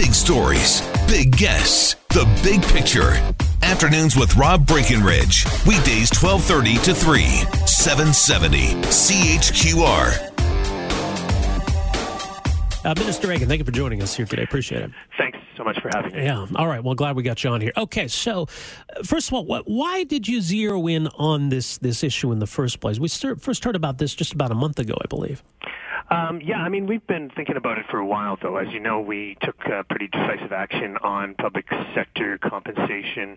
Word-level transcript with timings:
Big 0.00 0.14
stories, 0.14 0.80
big 1.06 1.36
guests, 1.36 1.94
the 2.08 2.24
big 2.42 2.62
picture. 2.68 3.12
Afternoons 3.62 4.16
with 4.16 4.34
Rob 4.34 4.66
Breckenridge. 4.66 5.44
Weekdays 5.66 6.08
1230 6.10 6.78
to 6.84 6.94
3, 6.94 7.26
770 7.66 8.58
CHQR. 8.88 10.30
Uh, 12.82 12.94
Minister 12.96 13.28
Eggen, 13.28 13.46
thank 13.46 13.58
you 13.58 13.64
for 13.66 13.72
joining 13.72 14.00
us 14.00 14.14
here 14.14 14.24
today. 14.24 14.42
Appreciate 14.42 14.80
it. 14.80 14.90
Thanks 15.18 15.38
so 15.54 15.64
much 15.64 15.78
for 15.82 15.90
having 15.92 16.12
me. 16.12 16.24
Yeah. 16.24 16.46
All 16.56 16.66
right. 16.66 16.82
Well, 16.82 16.94
glad 16.94 17.14
we 17.14 17.22
got 17.22 17.44
you 17.44 17.50
on 17.50 17.60
here. 17.60 17.72
Okay. 17.76 18.08
So, 18.08 18.48
uh, 18.96 19.02
first 19.02 19.28
of 19.28 19.34
all, 19.34 19.44
what, 19.44 19.68
why 19.68 20.04
did 20.04 20.26
you 20.26 20.40
zero 20.40 20.86
in 20.86 21.08
on 21.08 21.50
this 21.50 21.76
this 21.76 22.02
issue 22.02 22.32
in 22.32 22.38
the 22.38 22.46
first 22.46 22.80
place? 22.80 22.98
We 22.98 23.08
start, 23.08 23.42
first 23.42 23.64
heard 23.64 23.76
about 23.76 23.98
this 23.98 24.14
just 24.14 24.32
about 24.32 24.50
a 24.50 24.54
month 24.54 24.78
ago, 24.78 24.94
I 24.98 25.06
believe. 25.08 25.42
Um, 26.10 26.40
yeah, 26.42 26.56
I 26.56 26.68
mean, 26.68 26.86
we've 26.86 27.06
been 27.06 27.30
thinking 27.36 27.56
about 27.56 27.78
it 27.78 27.86
for 27.88 27.98
a 27.98 28.06
while, 28.06 28.36
though. 28.42 28.56
As 28.56 28.66
you 28.72 28.80
know, 28.80 29.00
we 29.00 29.36
took 29.42 29.54
uh, 29.66 29.84
pretty 29.88 30.08
decisive 30.08 30.52
action 30.52 30.96
on 31.04 31.36
public 31.36 31.66
sector 31.94 32.36
compensation 32.38 33.36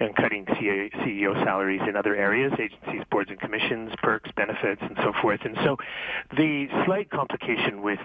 and 0.00 0.16
cutting 0.16 0.46
CEO 0.46 1.44
salaries 1.44 1.82
in 1.86 1.96
other 1.96 2.16
areas, 2.16 2.52
agencies, 2.58 3.02
boards 3.10 3.28
and 3.28 3.38
commissions, 3.38 3.92
perks, 4.02 4.30
benefits, 4.36 4.80
and 4.80 4.96
so 5.02 5.12
forth. 5.20 5.40
And 5.44 5.54
so 5.64 5.76
the 6.34 6.66
slight 6.86 7.10
complication 7.10 7.82
with 7.82 8.00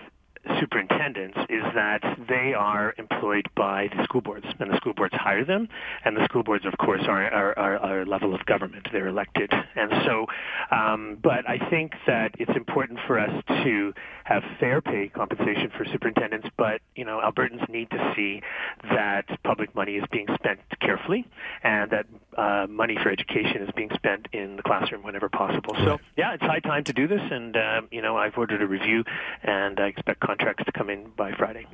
superintendents 0.60 1.38
is 1.50 1.64
that 1.76 2.02
they 2.28 2.54
are 2.54 2.94
employed 2.98 3.48
by 3.56 3.90
the 3.96 4.04
school 4.04 4.22
boards, 4.22 4.46
and 4.60 4.72
the 4.72 4.78
school 4.78 4.94
boards 4.94 5.14
hire 5.16 5.46
them, 5.46 5.68
and 6.06 6.16
the 6.16 6.24
school 6.26 6.44
boards, 6.44 6.66
of 6.66 6.78
course, 6.78 7.04
are 7.08 7.26
are, 7.32 7.58
are, 7.58 8.02
a 8.02 8.06
level 8.06 8.34
of 8.34 8.46
government. 8.46 8.88
They're 8.92 9.08
elected, 9.08 9.52
and 9.76 9.92
so. 10.06 10.26
Um, 10.72 11.18
but 11.22 11.48
I 11.48 11.70
think 11.70 11.94
that 12.08 12.36
it's 12.40 12.56
important 12.56 13.00
for 13.08 13.20
us 13.20 13.44
to 13.48 13.94
have 14.24 14.44
fair 14.60 14.82
pay 14.82 15.10
compensation 15.10 15.72
for 15.76 15.86
superintendents. 15.92 16.48
But 16.58 16.82
you 16.96 17.06
know, 17.06 17.22
Albertans 17.24 17.68
need 17.70 17.90
to 17.92 18.14
see 18.16 18.42
that 18.84 19.26
public 19.44 19.76
money 19.76 19.94
is 19.94 20.06
being 20.12 20.28
spent 20.36 20.60
carefully, 20.82 21.26
and 21.64 21.92
that 21.92 22.06
uh, 22.40 22.68
money 22.68 22.98
for 23.02 23.10
education 23.10 23.62
is 23.62 23.70
being 23.76 23.90
spent 23.94 24.28
in 24.32 24.56
the 24.56 24.64
classroom 24.64 25.04
whenever 25.04 25.28
possible. 25.28 25.76
So 25.84 26.00
yeah, 26.18 26.34
it's 26.34 26.44
high 26.44 26.60
time 26.60 26.86
to 26.86 26.94
do 26.94 27.08
this, 27.08 27.22
and 27.22 27.56
uh, 27.56 27.82
you 27.92 28.02
know, 28.02 28.18
I've 28.18 28.38
ordered 28.38 28.62
a 28.62 28.68
review, 28.68 29.04
and 29.44 29.80
I 29.80 29.88
expect 29.88 30.22
contracts 30.22 30.64
to 30.66 30.72
come 30.72 30.90
in 30.90 31.12
by 31.18 31.34
Friday. 31.34 31.66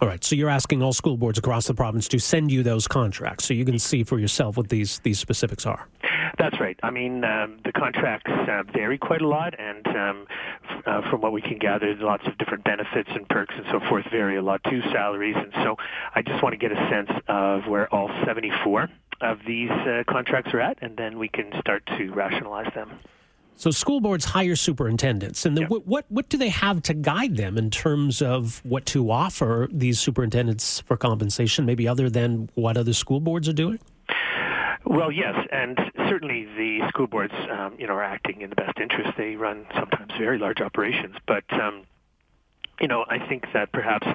All 0.00 0.06
right, 0.06 0.22
so 0.22 0.36
you're 0.36 0.48
asking 0.48 0.82
all 0.82 0.92
school 0.92 1.16
boards 1.16 1.38
across 1.38 1.66
the 1.66 1.74
province 1.74 2.06
to 2.08 2.18
send 2.18 2.52
you 2.52 2.62
those 2.62 2.86
contracts, 2.86 3.46
so 3.46 3.54
you 3.54 3.64
can 3.64 3.78
see 3.78 4.04
for 4.04 4.18
yourself 4.18 4.56
what 4.56 4.68
these 4.68 4.98
these 5.00 5.18
specifics 5.18 5.66
are. 5.66 5.88
That's 6.38 6.60
right. 6.60 6.78
I 6.82 6.90
mean, 6.90 7.24
um, 7.24 7.58
the 7.64 7.72
contracts 7.72 8.30
uh, 8.30 8.62
vary 8.72 8.98
quite 8.98 9.22
a 9.22 9.28
lot, 9.28 9.54
and 9.58 9.86
um, 9.88 10.26
f- 10.70 10.82
uh, 10.86 11.10
from 11.10 11.20
what 11.20 11.32
we 11.32 11.42
can 11.42 11.58
gather, 11.58 11.94
lots 11.96 12.26
of 12.26 12.38
different 12.38 12.64
benefits 12.64 13.08
and 13.12 13.28
perks 13.28 13.54
and 13.56 13.66
so 13.72 13.80
forth 13.88 14.04
vary 14.10 14.36
a 14.36 14.42
lot 14.42 14.62
too, 14.64 14.80
salaries. 14.92 15.36
And 15.36 15.52
so, 15.64 15.76
I 16.14 16.22
just 16.22 16.42
want 16.42 16.52
to 16.52 16.58
get 16.58 16.70
a 16.70 16.88
sense 16.88 17.10
of 17.26 17.66
where 17.66 17.92
all 17.92 18.08
74 18.24 18.88
of 19.20 19.38
these 19.46 19.70
uh, 19.70 20.04
contracts 20.08 20.52
are 20.54 20.60
at, 20.60 20.78
and 20.82 20.96
then 20.96 21.18
we 21.18 21.28
can 21.28 21.50
start 21.60 21.84
to 21.98 22.12
rationalize 22.12 22.72
them. 22.74 22.90
So 23.56 23.72
school 23.72 24.00
boards 24.00 24.24
hire 24.24 24.54
superintendents, 24.54 25.44
and 25.44 25.56
the, 25.56 25.64
what, 25.66 25.84
what 25.84 26.04
what 26.08 26.28
do 26.28 26.38
they 26.38 26.48
have 26.48 26.80
to 26.82 26.94
guide 26.94 27.36
them 27.36 27.58
in 27.58 27.70
terms 27.70 28.22
of 28.22 28.60
what 28.64 28.86
to 28.86 29.10
offer 29.10 29.68
these 29.72 29.98
superintendents 29.98 30.80
for 30.82 30.96
compensation? 30.96 31.66
Maybe 31.66 31.88
other 31.88 32.08
than 32.08 32.50
what 32.54 32.76
other 32.76 32.92
school 32.92 33.18
boards 33.18 33.48
are 33.48 33.52
doing. 33.52 33.80
Well, 34.84 35.10
yes, 35.10 35.34
and 35.50 35.76
certainly 36.08 36.44
the 36.44 36.86
school 36.88 37.08
boards, 37.08 37.34
um, 37.50 37.74
you 37.78 37.86
know, 37.88 37.94
are 37.94 38.04
acting 38.04 38.42
in 38.42 38.50
the 38.50 38.56
best 38.56 38.78
interest. 38.78 39.10
They 39.18 39.34
run 39.34 39.66
sometimes 39.74 40.12
very 40.16 40.38
large 40.38 40.60
operations, 40.60 41.16
but 41.26 41.44
um, 41.52 41.82
you 42.80 42.88
know, 42.88 43.04
I 43.08 43.26
think 43.28 43.44
that 43.54 43.72
perhaps 43.72 44.06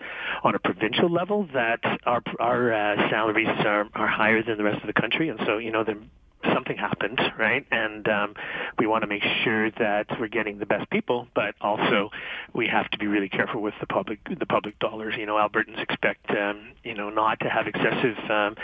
on 0.44 0.56
a 0.56 0.59
provincial 0.59 1.09
level, 1.09 1.47
that 1.53 1.80
our 2.06 2.23
our 2.39 2.73
uh, 2.73 3.09
salaries 3.09 3.47
are, 3.47 3.88
are 3.94 4.08
higher 4.08 4.44
than 4.44 4.58
the 4.58 4.64
rest 4.64 4.81
of 4.81 4.88
the 4.88 5.00
country, 5.00 5.30
and 5.30 5.39
so 5.45 5.58
you 5.58 5.72
know, 5.72 5.83
then 5.83 6.09
something 6.53 6.78
happened, 6.78 7.19
right? 7.38 7.66
And 7.72 8.07
um, 8.07 8.35
we 8.78 8.88
want 8.88 9.03
to 9.03 9.07
make 9.07 9.23
sure 9.44 9.72
that 9.72 10.07
we're 10.19 10.28
getting 10.28 10.59
the 10.59 10.66
best 10.66 10.90
people, 10.90 11.28
but 11.35 11.56
also 11.62 12.09
we 12.53 12.68
have 12.68 12.90
to 12.91 12.97
be 12.97 13.07
really 13.07 13.29
careful 13.29 13.62
with 13.62 13.73
the 13.79 13.88
public 13.88 14.19
the 14.40 14.46
public 14.46 14.79
dollars. 14.79 15.16
You 15.18 15.25
know, 15.25 15.35
Albertans 15.35 15.81
expect 15.81 16.29
um, 16.31 16.73
you 16.84 16.94
know 16.94 17.09
not 17.09 17.40
to 17.41 17.50
have 17.50 17.68
excessive 17.68 18.18
um, 18.29 18.56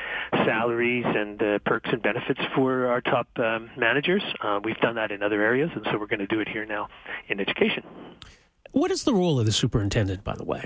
salaries 0.46 1.06
and 1.08 1.42
uh, 1.42 1.60
perks 1.66 1.90
and 1.92 2.02
benefits 2.02 2.42
for 2.56 2.88
our 2.88 3.02
top 3.02 3.28
um, 3.38 3.70
managers. 3.78 4.24
Uh, 4.42 4.60
we've 4.64 4.80
done 4.80 4.96
that 4.96 5.12
in 5.12 5.24
other 5.24 5.42
areas, 5.42 5.70
and 5.76 5.86
so 5.92 5.98
we're 5.98 6.08
going 6.08 6.20
to 6.20 6.28
do 6.28 6.40
it 6.40 6.48
here 6.48 6.66
now 6.66 6.90
in 7.28 7.40
education. 7.40 7.84
What 8.72 8.92
is 8.92 9.04
the 9.04 9.14
role 9.14 9.40
of 9.40 9.46
the 9.46 9.52
superintendent, 9.52 10.24
by 10.24 10.36
the 10.36 10.44
way? 10.44 10.66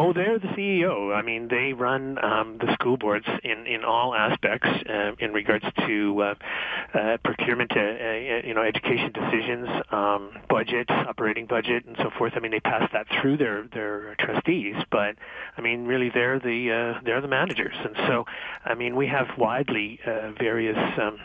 Oh, 0.00 0.12
they're 0.12 0.38
the 0.38 0.46
CEO. 0.48 1.12
I 1.12 1.22
mean, 1.22 1.48
they 1.48 1.72
run 1.72 2.24
um, 2.24 2.58
the 2.60 2.72
school 2.74 2.96
boards 2.96 3.26
in, 3.42 3.66
in 3.66 3.82
all 3.82 4.14
aspects 4.14 4.68
uh, 4.88 5.16
in 5.18 5.32
regards 5.32 5.64
to 5.88 6.22
uh, 6.22 6.34
uh, 6.94 7.16
procurement, 7.24 7.72
uh, 7.74 7.80
uh, 7.80 8.46
you 8.46 8.54
know, 8.54 8.62
education 8.62 9.10
decisions, 9.12 9.68
um, 9.90 10.30
budget, 10.48 10.88
operating 10.88 11.46
budget, 11.46 11.84
and 11.84 11.96
so 11.96 12.10
forth. 12.16 12.34
I 12.36 12.38
mean, 12.38 12.52
they 12.52 12.60
pass 12.60 12.88
that 12.92 13.06
through 13.20 13.38
their 13.38 13.66
their 13.74 14.14
trustees, 14.20 14.76
but 14.92 15.16
I 15.56 15.62
mean, 15.62 15.84
really, 15.84 16.10
they're 16.14 16.38
the 16.38 16.94
uh, 16.96 17.00
they're 17.04 17.20
the 17.20 17.26
managers, 17.26 17.74
and 17.84 17.96
so 18.06 18.24
I 18.64 18.74
mean, 18.74 18.94
we 18.94 19.08
have 19.08 19.26
widely 19.36 19.98
various. 20.38 20.78
Um, 20.96 21.18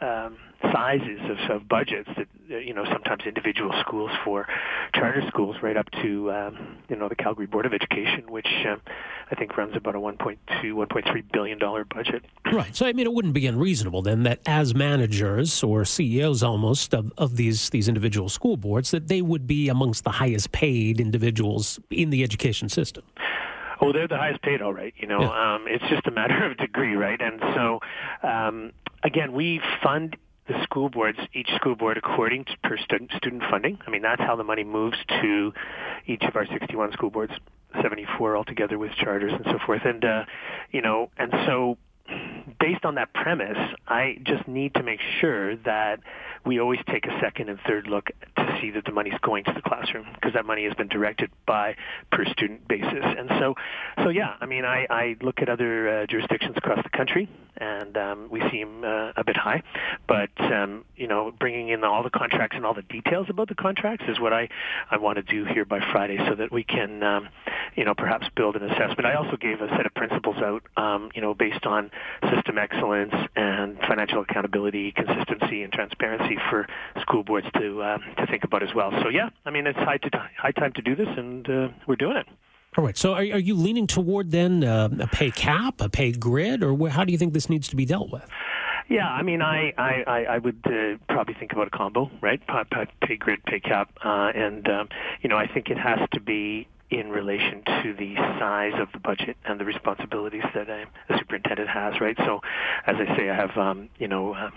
um, 0.00 0.36
sizes 0.72 1.20
of, 1.30 1.56
of 1.56 1.68
budgets 1.68 2.08
that 2.16 2.26
you 2.48 2.74
know 2.74 2.84
sometimes 2.92 3.22
individual 3.26 3.72
schools 3.80 4.10
for 4.24 4.46
charter 4.94 5.22
schools 5.28 5.56
right 5.62 5.76
up 5.76 5.90
to 6.02 6.30
um, 6.32 6.76
you 6.88 6.96
know 6.96 7.08
the 7.08 7.14
Calgary 7.14 7.46
Board 7.46 7.66
of 7.66 7.72
Education 7.72 8.30
which 8.30 8.46
um, 8.68 8.80
I 9.30 9.34
think 9.34 9.56
runs 9.56 9.76
about 9.76 9.94
a 9.94 9.98
1.2 9.98 10.36
1.3 10.48 11.32
billion 11.32 11.58
dollar 11.58 11.84
budget 11.84 12.24
Right. 12.52 12.74
So 12.74 12.86
I 12.86 12.92
mean, 12.92 13.06
it 13.06 13.12
wouldn't 13.12 13.34
be 13.34 13.46
unreasonable 13.46 14.02
then 14.02 14.24
that 14.24 14.40
as 14.46 14.74
managers 14.74 15.62
or 15.62 15.84
CEOs 15.84 16.42
almost 16.42 16.94
of, 16.94 17.12
of 17.16 17.36
these 17.36 17.70
these 17.70 17.88
individual 17.88 18.28
school 18.28 18.56
boards 18.56 18.90
that 18.90 19.08
they 19.08 19.22
would 19.22 19.46
be 19.46 19.68
amongst 19.68 20.04
the 20.04 20.10
highest 20.10 20.50
paid 20.52 21.00
individuals 21.00 21.78
in 21.90 22.10
the 22.10 22.22
education 22.24 22.68
system. 22.68 23.04
Oh, 23.82 23.92
they're 23.94 24.06
the 24.08 24.18
highest 24.18 24.42
paid, 24.42 24.60
all 24.60 24.74
right. 24.74 24.92
You 24.98 25.06
know, 25.06 25.20
Yeah. 25.22 25.54
um, 25.54 25.64
it's 25.66 25.84
just 25.88 26.06
a 26.06 26.10
matter 26.10 26.44
of 26.50 26.58
degree, 26.58 26.96
right? 26.96 27.18
And 27.18 27.40
so, 27.54 27.80
um, 28.22 28.72
again, 29.02 29.32
we 29.32 29.60
fund 29.82 30.16
the 30.48 30.62
school 30.64 30.88
boards, 30.88 31.18
each 31.32 31.48
school 31.56 31.76
board 31.76 31.96
according 31.96 32.44
to 32.44 32.56
per 32.64 32.76
student, 32.78 33.12
student 33.16 33.42
funding. 33.50 33.78
I 33.86 33.90
mean, 33.90 34.02
that's 34.02 34.20
how 34.20 34.36
the 34.36 34.44
money 34.44 34.64
moves 34.64 34.98
to 35.08 35.52
each 36.06 36.22
of 36.22 36.34
our 36.34 36.46
61 36.46 36.92
school 36.92 37.10
boards, 37.10 37.32
74 37.80 38.36
altogether 38.36 38.78
with 38.78 38.90
charters 38.92 39.32
and 39.32 39.44
so 39.44 39.58
forth. 39.64 39.82
And, 39.84 40.04
uh, 40.04 40.24
you 40.72 40.82
know, 40.82 41.10
and 41.16 41.32
so 41.46 41.78
based 42.58 42.84
on 42.84 42.96
that 42.96 43.12
premise, 43.12 43.58
I 43.86 44.18
just 44.24 44.46
need 44.48 44.74
to 44.74 44.82
make 44.82 45.00
sure 45.20 45.56
that 45.56 46.00
we 46.44 46.58
always 46.58 46.80
take 46.86 47.06
a 47.06 47.20
second 47.20 47.48
and 47.48 47.58
third 47.66 47.86
look 47.86 48.10
to 48.36 48.58
see 48.60 48.70
that 48.70 48.84
the 48.84 48.92
money's 48.92 49.18
going 49.22 49.44
to 49.44 49.52
the 49.52 49.62
classroom 49.62 50.06
because 50.14 50.32
that 50.34 50.46
money 50.46 50.64
has 50.64 50.74
been 50.74 50.88
directed 50.88 51.30
by 51.46 51.76
per 52.10 52.24
student 52.24 52.66
basis. 52.66 53.04
And 53.04 53.30
so, 53.38 53.54
so 54.02 54.08
yeah, 54.08 54.34
I 54.40 54.46
mean, 54.46 54.64
I, 54.64 54.86
I 54.88 55.16
look 55.20 55.40
at 55.42 55.48
other 55.48 56.02
uh, 56.02 56.06
jurisdictions 56.06 56.56
across 56.56 56.82
the 56.82 56.90
country 56.90 57.28
and 57.56 57.96
um, 57.96 58.28
we 58.30 58.42
seem 58.50 58.84
uh, 58.84 59.12
a 59.16 59.24
bit 59.24 59.36
high, 59.36 59.62
but 60.08 60.30
um, 60.38 60.84
you 60.96 61.06
know, 61.06 61.30
bringing 61.38 61.68
in 61.68 61.84
all 61.84 62.02
the 62.02 62.10
contracts 62.10 62.56
and 62.56 62.64
all 62.64 62.74
the 62.74 62.82
details 62.82 63.26
about 63.28 63.48
the 63.48 63.54
contracts 63.54 64.04
is 64.08 64.18
what 64.18 64.32
I, 64.32 64.48
I 64.90 64.96
want 64.96 65.16
to 65.16 65.22
do 65.22 65.44
here 65.44 65.64
by 65.64 65.80
Friday 65.92 66.18
so 66.28 66.34
that 66.36 66.50
we 66.50 66.64
can, 66.64 67.02
um, 67.02 67.28
you 67.80 67.86
know, 67.86 67.94
perhaps 67.94 68.26
build 68.36 68.56
an 68.56 68.62
assessment. 68.70 69.06
I 69.06 69.14
also 69.14 69.38
gave 69.38 69.62
a 69.62 69.68
set 69.68 69.86
of 69.86 69.94
principles 69.94 70.36
out, 70.36 70.62
um, 70.76 71.10
you 71.14 71.22
know, 71.22 71.32
based 71.32 71.64
on 71.64 71.90
system 72.30 72.58
excellence 72.58 73.14
and 73.36 73.78
financial 73.88 74.20
accountability, 74.20 74.92
consistency, 74.92 75.62
and 75.62 75.72
transparency 75.72 76.36
for 76.50 76.66
school 77.00 77.24
boards 77.24 77.46
to 77.58 77.82
um, 77.82 78.02
to 78.18 78.26
think 78.26 78.44
about 78.44 78.62
as 78.62 78.68
well. 78.74 78.90
So 79.02 79.08
yeah, 79.08 79.30
I 79.46 79.50
mean, 79.50 79.66
it's 79.66 79.78
high 79.78 79.96
to 79.96 80.10
high 80.36 80.50
time 80.50 80.74
to 80.74 80.82
do 80.82 80.94
this, 80.94 81.08
and 81.16 81.48
uh, 81.48 81.68
we're 81.86 81.96
doing 81.96 82.18
it. 82.18 82.26
All 82.76 82.84
right. 82.84 82.98
So 82.98 83.14
are, 83.14 83.22
are 83.22 83.38
you 83.38 83.54
leaning 83.54 83.86
toward 83.86 84.30
then 84.30 84.62
uh, 84.62 84.90
a 85.00 85.06
pay 85.06 85.30
cap, 85.30 85.80
a 85.80 85.88
pay 85.88 86.12
grid, 86.12 86.62
or 86.62 86.76
wh- 86.76 86.92
how 86.92 87.04
do 87.04 87.12
you 87.12 87.18
think 87.18 87.32
this 87.32 87.48
needs 87.48 87.66
to 87.68 87.76
be 87.76 87.86
dealt 87.86 88.12
with? 88.12 88.28
Yeah, 88.90 89.08
I 89.08 89.22
mean, 89.22 89.40
I 89.40 89.72
I, 89.78 90.24
I, 90.24 90.38
would 90.38 90.60
uh, 90.66 90.98
probably 91.08 91.34
think 91.34 91.52
about 91.52 91.68
a 91.68 91.70
combo, 91.70 92.10
right? 92.20 92.46
Pa- 92.46 92.64
pa- 92.70 92.84
Pay 93.02 93.16
grid, 93.16 93.42
pay 93.44 93.60
cap, 93.60 93.90
uh, 94.04 94.32
and 94.34 94.68
um, 94.68 94.88
you 95.22 95.30
know, 95.30 95.38
I 95.38 95.46
think 95.46 95.70
it 95.70 95.78
has 95.78 96.00
to 96.12 96.20
be 96.20 96.68
in 96.90 97.08
relation 97.10 97.62
to 97.82 97.94
the 97.94 98.16
size 98.38 98.72
of 98.78 98.88
the 98.92 98.98
budget 98.98 99.36
and 99.44 99.60
the 99.60 99.64
responsibilities 99.64 100.44
that 100.54 100.68
a, 100.68 100.84
a 101.08 101.18
superintendent 101.18 101.68
has, 101.68 102.00
right? 102.00 102.16
So, 102.18 102.40
as 102.86 102.96
I 102.98 103.16
say, 103.16 103.30
I 103.30 103.34
have 103.34 103.56
um, 103.56 103.88
you 103.98 104.08
know. 104.08 104.34
Um, 104.34 104.52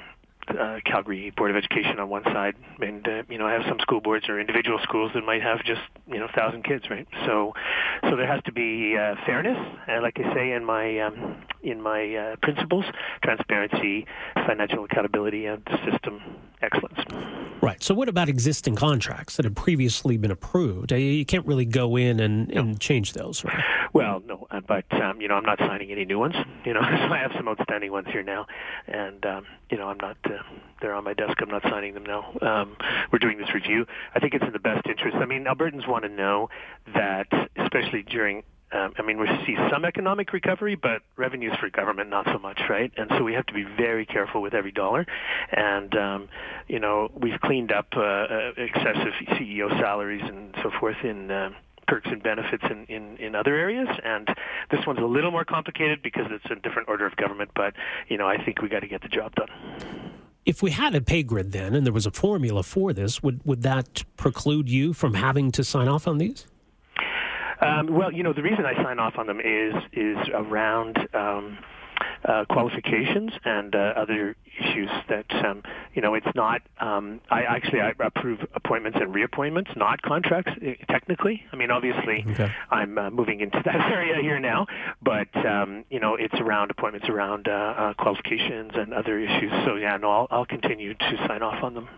uh, 0.49 0.79
Calgary 0.85 1.31
Board 1.35 1.51
of 1.51 1.57
Education 1.57 1.99
on 1.99 2.09
one 2.09 2.23
side, 2.23 2.55
and 2.81 3.07
uh, 3.07 3.23
you 3.29 3.37
know 3.37 3.45
I 3.47 3.53
have 3.53 3.63
some 3.67 3.79
school 3.79 4.01
boards 4.01 4.29
or 4.29 4.39
individual 4.39 4.79
schools 4.83 5.11
that 5.13 5.25
might 5.25 5.41
have 5.41 5.63
just 5.63 5.81
you 6.07 6.19
know 6.19 6.27
thousand 6.35 6.63
kids, 6.63 6.89
right? 6.89 7.07
So, 7.25 7.53
so 8.09 8.15
there 8.15 8.27
has 8.27 8.41
to 8.43 8.51
be 8.51 8.97
uh, 8.97 9.15
fairness, 9.25 9.57
and 9.87 10.03
like 10.03 10.19
I 10.19 10.33
say 10.33 10.51
in 10.51 10.65
my 10.65 10.99
um, 10.99 11.37
in 11.61 11.81
my 11.81 12.15
uh, 12.15 12.35
principles, 12.41 12.85
transparency, 13.23 14.05
financial 14.47 14.85
accountability, 14.85 15.45
and 15.45 15.67
system 15.89 16.21
excellence. 16.61 16.99
Right. 17.61 17.81
So 17.81 17.93
what 17.93 18.09
about 18.09 18.27
existing 18.27 18.75
contracts 18.75 19.37
that 19.37 19.45
have 19.45 19.55
previously 19.55 20.17
been 20.17 20.31
approved? 20.31 20.91
Uh, 20.91 20.97
You 20.97 21.25
can't 21.25 21.45
really 21.45 21.65
go 21.65 21.95
in 21.95 22.19
and, 22.19 22.51
and 22.51 22.79
change 22.79 23.13
those, 23.13 23.43
right? 23.45 23.63
Well, 23.93 24.23
no, 24.25 24.47
uh, 24.49 24.61
but 24.67 24.85
um, 25.01 25.21
you 25.21 25.27
know, 25.27 25.35
I'm 25.35 25.45
not 25.45 25.59
signing 25.59 25.91
any 25.91 26.03
new 26.03 26.17
ones. 26.17 26.35
You 26.65 26.73
know, 26.73 26.81
so 26.81 26.87
I 27.13 27.19
have 27.19 27.31
some 27.37 27.47
outstanding 27.47 27.91
ones 27.91 28.07
here 28.11 28.23
now, 28.23 28.47
and 28.87 29.23
um, 29.25 29.45
you 29.69 29.77
know, 29.77 29.87
I'm 29.87 29.97
not. 29.97 30.17
Uh, 30.25 30.41
they're 30.81 30.95
on 30.95 31.03
my 31.03 31.13
desk. 31.13 31.37
I'm 31.41 31.49
not 31.49 31.61
signing 31.63 31.93
them 31.93 32.03
now. 32.03 32.35
Um, 32.41 32.75
we're 33.11 33.19
doing 33.19 33.37
this 33.37 33.53
review. 33.53 33.85
I 34.15 34.19
think 34.19 34.33
it's 34.33 34.43
in 34.43 34.51
the 34.51 34.59
best 34.59 34.87
interest. 34.87 35.15
I 35.17 35.25
mean, 35.25 35.45
Albertans 35.45 35.87
want 35.87 36.03
to 36.03 36.09
know 36.09 36.49
that, 36.93 37.27
especially 37.55 38.03
during 38.03 38.43
um, 38.73 38.93
I 38.97 39.03
mean, 39.03 39.19
we 39.19 39.27
see 39.45 39.55
some 39.71 39.85
economic 39.85 40.33
recovery, 40.33 40.75
but 40.75 41.03
revenues 41.15 41.53
for 41.59 41.69
government 41.69 42.09
not 42.09 42.25
so 42.25 42.39
much, 42.39 42.59
right? 42.69 42.91
And 42.97 43.09
so 43.11 43.23
we 43.23 43.33
have 43.33 43.45
to 43.45 43.53
be 43.53 43.63
very 43.63 44.05
careful 44.05 44.41
with 44.41 44.55
every 44.55 44.71
dollar. 44.71 45.05
And 45.51 45.95
um, 45.95 46.29
you 46.67 46.79
know, 46.79 47.11
we've 47.15 47.39
cleaned 47.41 47.71
up 47.71 47.87
uh, 47.95 48.01
uh, 48.01 48.51
excessive 48.57 49.13
CEO 49.33 49.69
salaries 49.79 50.23
and 50.25 50.55
so 50.63 50.71
forth 50.79 50.97
in. 51.03 51.29
Uh, 51.29 51.51
perks 51.87 52.07
and 52.11 52.21
benefits 52.21 52.63
in, 52.69 52.85
in, 52.85 53.17
in 53.17 53.35
other 53.35 53.55
areas. 53.55 53.87
And 54.03 54.27
this 54.71 54.85
one's 54.85 54.99
a 54.99 55.05
little 55.05 55.31
more 55.31 55.45
complicated 55.45 56.01
because 56.01 56.25
it's 56.29 56.45
a 56.51 56.55
different 56.55 56.89
order 56.89 57.05
of 57.05 57.15
government, 57.15 57.51
but, 57.55 57.73
you 58.07 58.17
know, 58.17 58.27
I 58.27 58.43
think 58.43 58.61
we 58.61 58.69
got 58.69 58.81
to 58.81 58.87
get 58.87 59.01
the 59.01 59.09
job 59.09 59.35
done. 59.35 59.49
If 60.45 60.61
we 60.61 60.71
had 60.71 60.93
a 60.93 61.01
pay 61.01 61.23
grid 61.23 61.51
then 61.51 61.73
and 61.73 61.85
there 61.85 61.93
was 61.93 62.05
a 62.05 62.11
formula 62.11 62.63
for 62.63 62.91
this, 62.91 63.23
would, 63.23 63.41
would 63.45 63.61
that 63.63 64.03
preclude 64.17 64.69
you 64.69 64.93
from 64.93 65.13
having 65.13 65.51
to 65.51 65.63
sign 65.63 65.87
off 65.87 66.07
on 66.07 66.17
these? 66.17 66.45
Um, 67.61 67.87
well, 67.93 68.11
you 68.11 68.23
know, 68.23 68.33
the 68.33 68.41
reason 68.41 68.65
I 68.65 68.75
sign 68.83 68.99
off 68.99 69.13
on 69.17 69.27
them 69.27 69.39
is 69.39 69.73
is 69.93 70.17
around 70.33 70.97
um, 71.13 71.57
uh, 72.25 72.45
qualifications 72.49 73.31
and 73.45 73.75
uh, 73.75 73.93
other 73.95 74.35
issues 74.59 74.89
that 75.09 75.25
um, 75.45 75.63
you 75.93 76.01
know 76.01 76.13
it's 76.13 76.27
not. 76.35 76.61
Um, 76.79 77.21
I 77.29 77.43
actually 77.43 77.81
I 77.81 77.93
approve 77.99 78.39
appointments 78.55 78.97
and 79.01 79.13
reappointments, 79.13 79.75
not 79.75 80.01
contracts. 80.01 80.51
Uh, 80.57 80.71
technically, 80.89 81.43
I 81.51 81.55
mean 81.55 81.71
obviously 81.71 82.25
okay. 82.29 82.51
I'm 82.69 82.97
uh, 82.97 83.09
moving 83.09 83.41
into 83.41 83.61
that 83.65 83.75
area 83.91 84.21
here 84.21 84.39
now, 84.39 84.67
but 85.01 85.33
um, 85.45 85.85
you 85.89 85.99
know 85.99 86.15
it's 86.15 86.35
around 86.39 86.71
appointments, 86.71 87.09
around 87.09 87.47
uh, 87.47 87.51
uh, 87.51 87.93
qualifications 87.95 88.71
and 88.75 88.93
other 88.93 89.19
issues. 89.19 89.51
So 89.65 89.75
yeah, 89.75 89.97
no, 89.97 90.11
I'll, 90.11 90.27
I'll 90.31 90.45
continue 90.45 90.93
to 90.93 91.25
sign 91.27 91.41
off 91.41 91.63
on 91.63 91.73
them. 91.73 91.89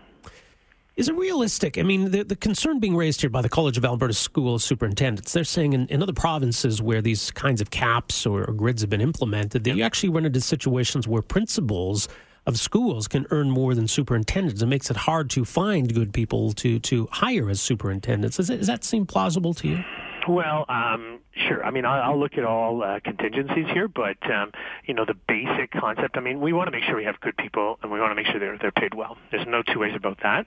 Is 0.96 1.10
it 1.10 1.14
realistic? 1.14 1.76
I 1.76 1.82
mean, 1.82 2.10
the, 2.10 2.24
the 2.24 2.36
concern 2.36 2.80
being 2.80 2.96
raised 2.96 3.20
here 3.20 3.28
by 3.28 3.42
the 3.42 3.50
College 3.50 3.76
of 3.76 3.84
Alberta 3.84 4.14
School 4.14 4.58
Superintendents, 4.58 5.34
they're 5.34 5.44
saying 5.44 5.74
in, 5.74 5.86
in 5.88 6.02
other 6.02 6.14
provinces 6.14 6.80
where 6.80 7.02
these 7.02 7.30
kinds 7.30 7.60
of 7.60 7.68
caps 7.68 8.24
or, 8.24 8.44
or 8.44 8.54
grids 8.54 8.80
have 8.80 8.88
been 8.88 9.02
implemented, 9.02 9.64
that 9.64 9.76
you 9.76 9.82
actually 9.82 10.08
run 10.08 10.24
into 10.24 10.40
situations 10.40 11.06
where 11.06 11.20
principals 11.20 12.08
of 12.46 12.58
schools 12.58 13.08
can 13.08 13.26
earn 13.30 13.50
more 13.50 13.74
than 13.74 13.86
superintendents. 13.86 14.62
It 14.62 14.66
makes 14.66 14.90
it 14.90 14.96
hard 14.96 15.28
to 15.30 15.44
find 15.44 15.92
good 15.92 16.14
people 16.14 16.52
to, 16.54 16.78
to 16.78 17.08
hire 17.12 17.50
as 17.50 17.60
superintendents. 17.60 18.38
Does, 18.38 18.48
it, 18.48 18.56
does 18.56 18.68
that 18.68 18.82
seem 18.82 19.04
plausible 19.04 19.52
to 19.52 19.68
you? 19.68 19.84
Well, 20.28 20.64
um, 20.68 21.20
sure. 21.48 21.64
I 21.64 21.70
mean, 21.70 21.84
I'll, 21.84 22.10
I'll 22.10 22.18
look 22.20 22.32
at 22.36 22.44
all 22.44 22.82
uh, 22.82 23.00
contingencies 23.04 23.66
here, 23.72 23.86
but 23.86 24.18
um, 24.30 24.50
you 24.84 24.94
know, 24.94 25.04
the 25.04 25.14
basic 25.28 25.70
concept. 25.72 26.16
I 26.16 26.20
mean, 26.20 26.40
we 26.40 26.52
want 26.52 26.66
to 26.66 26.72
make 26.72 26.82
sure 26.84 26.96
we 26.96 27.04
have 27.04 27.20
good 27.20 27.36
people, 27.36 27.78
and 27.82 27.92
we 27.92 28.00
want 28.00 28.10
to 28.10 28.14
make 28.16 28.26
sure 28.26 28.40
they're 28.40 28.58
they're 28.58 28.72
paid 28.72 28.94
well. 28.94 29.16
There's 29.30 29.46
no 29.46 29.62
two 29.62 29.78
ways 29.78 29.92
about 29.94 30.18
that. 30.22 30.46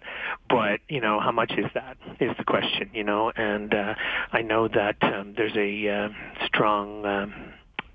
But 0.50 0.82
you 0.90 1.00
know, 1.00 1.20
how 1.20 1.32
much 1.32 1.52
is 1.58 1.66
that? 1.76 1.98
Is 2.20 2.36
the 2.38 2.44
question. 2.44 2.90
You 2.94 3.04
know, 3.04 3.32
and 3.36 3.74
uh, 3.74 3.96
I 4.34 4.42
know 4.42 4.68
that 4.68 4.98
um, 5.02 5.34
there's 5.38 5.56
a 5.56 5.90
uh, 5.90 6.10
strong. 6.46 7.06
Um, 7.06 7.34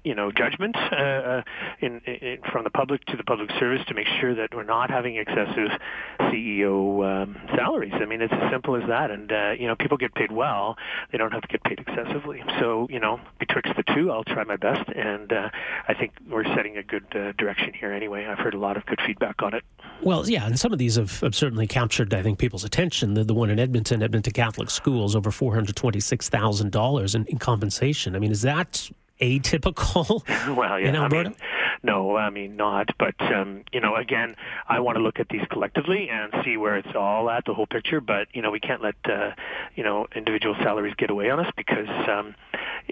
you 0.05 0.15
know 0.15 0.31
judgment 0.31 0.77
uh, 0.77 0.95
uh, 0.95 1.43
in, 1.81 2.01
in, 2.01 2.39
from 2.53 2.65
the 2.65 2.71
public 2.71 3.05
to 3.07 3.17
the 3.17 3.25
public 3.25 3.51
service 3.59 3.85
to 3.89 3.95
make 3.95 4.07
sure 4.21 4.35
that 4.35 4.55
we're 4.55 4.63
not 4.63 4.91
having 4.91 5.17
excessive 5.17 5.71
CEO 6.21 7.05
um, 7.05 7.37
salaries. 7.55 7.93
I 7.95 8.05
mean, 8.05 8.21
it's 8.21 8.33
as 8.33 8.51
simple 8.51 8.77
as 8.77 8.87
that. 8.89 9.11
And 9.11 9.33
uh, 9.33 9.53
you 9.59 9.67
know, 9.67 9.75
people 9.75 9.97
get 9.97 10.15
paid 10.15 10.31
well; 10.31 10.77
they 11.11 11.19
don't 11.19 11.33
have 11.33 11.43
to 11.43 11.49
get 11.49 11.65
paid 11.65 11.81
excessively. 11.81 12.43
So 12.61 12.87
you 12.91 13.01
know, 13.01 13.19
betwixt 13.39 13.73
the 13.77 13.83
two, 13.95 14.13
I'll 14.13 14.25
try 14.25 14.45
my 14.45 14.57
best, 14.57 14.89
and 14.91 15.33
uh, 15.33 15.51
I 15.89 15.95
think 15.95 16.13
we're 16.31 16.45
setting 16.55 16.77
a 16.77 16.83
good 16.83 17.07
uh, 17.17 17.33
direction 17.33 17.73
here. 17.73 17.93
Anyway, 17.93 18.27
I've 18.27 18.39
heard 18.39 18.55
a 18.55 18.59
lot 18.59 18.77
of 18.77 18.85
good 18.87 19.01
feedback 19.07 19.43
on 19.43 19.55
it. 19.55 19.65
Well, 20.03 20.29
yeah, 20.29 20.47
and 20.47 20.59
some 20.59 20.73
of 20.73 20.79
these 20.79 20.97
have, 20.97 21.21
have 21.21 21.35
certainly 21.35 21.67
captured, 21.67 22.13
I 22.13 22.23
think, 22.23 22.39
people's 22.39 22.65
attention. 22.65 23.15
The, 23.15 23.25
the 23.25 23.33
one 23.33 23.49
in 23.49 23.59
Edmonton, 23.59 24.03
Edmonton 24.03 24.33
Catholic 24.33 24.69
Schools, 24.69 25.17
over 25.17 25.31
four 25.31 25.55
hundred 25.55 25.77
twenty-six 25.77 26.29
thousand 26.29 26.73
dollars 26.73 27.15
in 27.15 27.25
compensation. 27.39 28.15
I 28.15 28.19
mean, 28.19 28.31
is 28.31 28.43
that 28.43 28.91
atypical 29.21 30.23
well, 30.57 30.79
yeah, 30.79 30.89
in 30.89 30.97
Alberta? 30.97 31.29
I 31.29 31.33
mean, 31.33 31.39
no, 31.83 32.17
I 32.17 32.31
mean 32.31 32.57
not. 32.57 32.89
But 32.99 33.15
um, 33.21 33.65
you 33.73 33.81
know, 33.81 33.95
again, 33.97 34.37
I 34.69 34.81
want 34.81 34.97
to 34.97 35.03
look 35.03 35.21
at 35.21 35.29
these 35.29 35.43
collectively 35.51 36.09
and 36.11 36.33
see 36.45 36.57
where 36.57 36.77
it's 36.77 36.95
all 36.95 37.31
at, 37.31 37.45
the 37.45 37.55
whole 37.55 37.67
picture. 37.67 38.01
But 38.01 38.29
you 38.33 38.43
know, 38.43 38.51
we 38.51 38.61
can't 38.61 38.83
let 38.83 38.95
uh, 39.05 39.33
you 39.75 39.85
know 39.85 40.07
individual 40.15 40.55
salaries 40.63 40.95
get 40.97 41.11
away 41.11 41.31
on 41.31 41.41
us 41.41 41.53
because 41.57 41.89
um, 42.09 42.35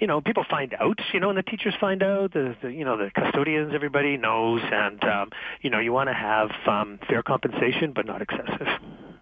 you 0.00 0.06
know 0.06 0.20
people 0.20 0.44
find 0.48 0.74
out. 0.74 0.98
You 1.12 1.20
know, 1.20 1.30
and 1.30 1.38
the 1.38 1.42
teachers 1.42 1.74
find 1.80 2.02
out. 2.02 2.32
The, 2.32 2.56
the 2.62 2.72
you 2.72 2.84
know 2.84 2.96
the 2.96 3.10
custodians, 3.10 3.72
everybody 3.74 4.16
knows, 4.16 4.60
and 4.64 5.02
um, 5.04 5.30
you 5.62 5.70
know 5.70 5.78
you 5.78 5.92
want 5.92 6.08
to 6.08 6.14
have 6.14 6.50
um, 6.66 6.98
fair 7.08 7.22
compensation, 7.22 7.92
but 7.92 8.06
not 8.06 8.22
excessive 8.22 8.68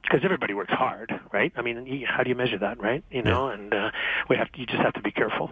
because 0.03 0.25
everybody 0.25 0.55
works 0.55 0.73
hard, 0.73 1.13
right? 1.33 1.53
I 1.57 1.63
mean, 1.63 2.05
how 2.05 2.25
do 2.25 2.31
you 2.31 2.35
measure 2.35 2.59
that, 2.59 2.81
right? 2.81 3.05
You 3.11 3.23
know, 3.23 3.49
and 3.49 3.73
uh, 3.73 3.91
we 4.29 4.37
have 4.37 4.51
to, 4.51 4.59
you 4.59 4.67
just 4.67 4.81
have 4.81 4.95
to 4.95 5.03
be 5.03 5.13
careful. 5.13 5.51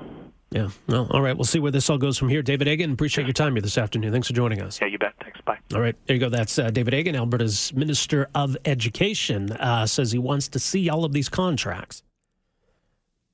Yeah. 0.50 0.68
Well, 0.86 1.08
all 1.10 1.20
right. 1.20 1.36
We'll 1.36 1.44
see 1.44 1.58
where 1.58 1.70
this 1.72 1.90
all 1.90 1.98
goes 1.98 2.16
from 2.16 2.30
here. 2.30 2.40
David 2.40 2.68
Eggen, 2.68 2.92
appreciate 2.92 3.26
your 3.26 3.34
time 3.34 3.52
here 3.54 3.60
this 3.60 3.76
afternoon. 3.76 4.12
Thanks 4.12 4.28
for 4.28 4.32
joining 4.32 4.62
us. 4.62 4.80
Yeah, 4.80 4.86
you 4.86 4.98
bet. 4.98 5.12
Thanks. 5.22 5.40
Bye. 5.42 5.58
All 5.74 5.80
right. 5.80 5.94
There 6.06 6.16
you 6.16 6.20
go. 6.20 6.30
That's 6.30 6.58
uh, 6.58 6.70
David 6.70 6.94
Eggen, 6.94 7.14
Alberta's 7.14 7.72
Minister 7.74 8.30
of 8.34 8.56
Education, 8.64 9.52
uh, 9.52 9.86
says 9.86 10.10
he 10.10 10.18
wants 10.18 10.48
to 10.48 10.58
see 10.58 10.88
all 10.88 11.04
of 11.04 11.12
these 11.12 11.28
contracts. 11.28 12.02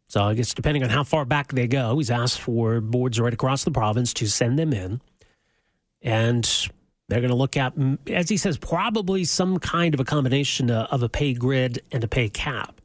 So 0.08 0.22
I 0.22 0.34
guess 0.34 0.55
depending 0.55 0.82
on 0.82 0.90
how 0.90 1.05
far 1.05 1.25
back 1.25 1.52
they 1.52 1.69
go, 1.69 1.96
he's 1.99 2.11
asked 2.11 2.40
for 2.40 2.81
boards 2.81 3.20
right 3.20 3.32
across 3.32 3.64
the 3.64 3.70
province 3.70 4.12
to 4.14 4.26
send 4.26 4.58
them 4.58 4.72
in. 4.72 5.00
And 6.02 6.44
they're 7.08 7.20
going 7.20 7.31
to 7.31 7.37
look 7.37 7.56
at, 7.56 7.75
as 8.08 8.28
he 8.28 8.37
says, 8.37 8.58
probably 8.58 9.25
some 9.25 9.58
kind 9.58 9.94
of 9.94 10.00
a 10.00 10.05
combination 10.05 10.70
of 10.70 11.02
a 11.02 11.08
pay 11.08 11.32
grid 11.32 11.81
and 11.93 12.02
a 12.02 12.08
pay 12.08 12.28
cap. 12.28 12.81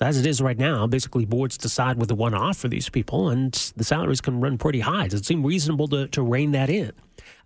As 0.00 0.18
it 0.18 0.26
is 0.26 0.42
right 0.42 0.58
now, 0.58 0.86
basically 0.86 1.24
boards 1.24 1.56
decide 1.56 1.96
what 1.96 2.08
they 2.08 2.14
want 2.14 2.34
to 2.34 2.40
offer 2.40 2.68
these 2.68 2.90
people, 2.90 3.30
and 3.30 3.52
the 3.76 3.84
salaries 3.84 4.20
can 4.20 4.40
run 4.40 4.58
pretty 4.58 4.80
high. 4.80 5.08
Does 5.08 5.20
it 5.20 5.26
seem 5.26 5.44
reasonable 5.44 5.88
to, 5.88 6.06
to 6.08 6.22
rein 6.22 6.52
that 6.52 6.68
in? 6.68 6.92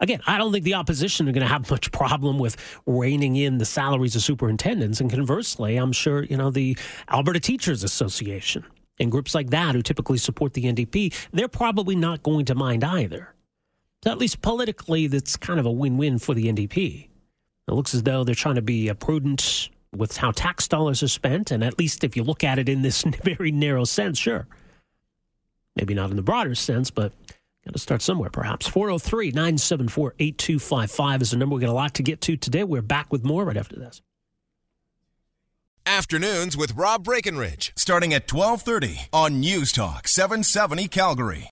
Again, 0.00 0.20
I 0.26 0.36
don't 0.36 0.50
think 0.50 0.64
the 0.64 0.74
opposition 0.74 1.28
are 1.28 1.32
going 1.32 1.46
to 1.46 1.52
have 1.52 1.70
much 1.70 1.92
problem 1.92 2.38
with 2.38 2.56
reining 2.86 3.36
in 3.36 3.58
the 3.58 3.64
salaries 3.64 4.16
of 4.16 4.22
superintendents. 4.22 5.00
And 5.00 5.10
conversely, 5.10 5.76
I'm 5.76 5.92
sure, 5.92 6.24
you 6.24 6.36
know, 6.36 6.50
the 6.50 6.76
Alberta 7.08 7.38
Teachers 7.38 7.84
Association 7.84 8.64
and 8.98 9.12
groups 9.12 9.34
like 9.34 9.50
that 9.50 9.74
who 9.74 9.82
typically 9.82 10.18
support 10.18 10.54
the 10.54 10.64
NDP, 10.64 11.14
they're 11.32 11.48
probably 11.48 11.94
not 11.94 12.22
going 12.22 12.46
to 12.46 12.54
mind 12.56 12.82
either. 12.82 13.32
So 14.02 14.10
at 14.10 14.18
least 14.18 14.42
politically, 14.42 15.06
that's 15.06 15.36
kind 15.36 15.60
of 15.60 15.66
a 15.66 15.70
win-win 15.70 16.18
for 16.18 16.34
the 16.34 16.46
NDP. 16.46 17.08
It 17.68 17.72
looks 17.72 17.94
as 17.94 18.02
though 18.02 18.24
they're 18.24 18.34
trying 18.34 18.56
to 18.56 18.62
be 18.62 18.90
uh, 18.90 18.94
prudent 18.94 19.68
with 19.94 20.16
how 20.16 20.30
tax 20.30 20.68
dollars 20.68 21.02
are 21.02 21.08
spent, 21.08 21.50
and 21.50 21.64
at 21.64 21.78
least 21.78 22.04
if 22.04 22.16
you 22.16 22.22
look 22.22 22.44
at 22.44 22.58
it 22.58 22.68
in 22.68 22.82
this 22.82 23.02
very 23.24 23.50
narrow 23.50 23.84
sense, 23.84 24.18
sure. 24.18 24.46
Maybe 25.76 25.94
not 25.94 26.10
in 26.10 26.16
the 26.16 26.22
broader 26.22 26.54
sense, 26.54 26.90
but 26.90 27.12
got 27.64 27.72
to 27.72 27.78
start 27.78 28.02
somewhere 28.02 28.30
perhaps. 28.30 28.66
403 28.66 29.30
974 29.30 30.14
8255 30.18 31.22
is 31.22 31.30
the 31.30 31.36
number. 31.36 31.54
We 31.54 31.60
got 31.60 31.70
a 31.70 31.72
lot 31.72 31.94
to 31.94 32.02
get 32.02 32.20
to 32.22 32.36
today. 32.36 32.64
We're 32.64 32.82
back 32.82 33.12
with 33.12 33.24
more 33.24 33.44
right 33.44 33.56
after 33.56 33.76
this. 33.76 34.02
Afternoons 35.86 36.56
with 36.56 36.76
Rob 36.76 37.04
Breckenridge, 37.04 37.72
starting 37.76 38.12
at 38.12 38.30
1230 38.30 39.08
on 39.12 39.40
News 39.40 39.72
Talk 39.72 40.06
770 40.06 40.88
Calgary. 40.88 41.48